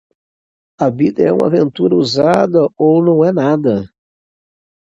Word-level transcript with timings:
A 0.79 0.89
vida 0.89 1.21
é 1.21 1.31
uma 1.31 1.45
aventura 1.45 1.93
ousada 1.93 2.67
ou 2.75 3.05
não 3.05 3.23
é 3.23 3.31
nada. 3.31 3.85